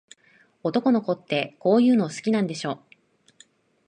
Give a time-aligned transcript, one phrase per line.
[0.63, 2.79] 男の子って、こういうの好きなんでしょ。